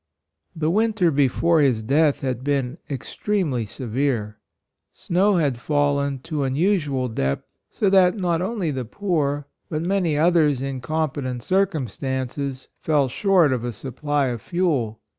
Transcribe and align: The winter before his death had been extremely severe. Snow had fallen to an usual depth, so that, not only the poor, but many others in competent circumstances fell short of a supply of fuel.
The 0.55 0.71
winter 0.71 1.11
before 1.11 1.61
his 1.61 1.83
death 1.83 2.21
had 2.21 2.43
been 2.43 2.79
extremely 2.89 3.67
severe. 3.67 4.39
Snow 4.91 5.35
had 5.35 5.59
fallen 5.59 6.17
to 6.21 6.43
an 6.43 6.55
usual 6.55 7.07
depth, 7.07 7.53
so 7.69 7.87
that, 7.91 8.15
not 8.17 8.41
only 8.41 8.71
the 8.71 8.83
poor, 8.83 9.45
but 9.69 9.83
many 9.83 10.17
others 10.17 10.59
in 10.59 10.81
competent 10.81 11.43
circumstances 11.43 12.67
fell 12.79 13.09
short 13.09 13.53
of 13.53 13.63
a 13.63 13.71
supply 13.71 14.29
of 14.29 14.41
fuel. 14.41 15.01